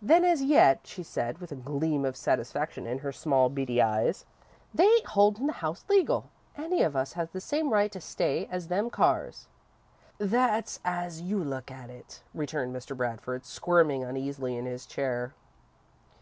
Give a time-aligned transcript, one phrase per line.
[0.00, 4.24] "Then, as yet," she said, with a gleam of satisfaction in her small, beady eyes,
[4.72, 6.30] "they ain't holdin' the house legal.
[6.56, 9.48] Any of us has the same right to stay as them Carrs."
[10.16, 12.96] "That's as you look at it," returned Mr.
[12.96, 15.34] Bradford, squirming uneasily in his chair.